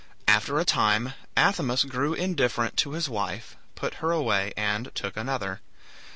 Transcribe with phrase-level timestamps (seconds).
[0.27, 5.61] After a time Athamas grew indifferent to his wife, put her away, and took another.